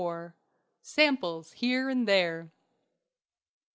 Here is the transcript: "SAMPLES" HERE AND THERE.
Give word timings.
"SAMPLES" 0.81 1.51
HERE 1.51 1.87
AND 1.87 2.07
THERE. 2.07 2.49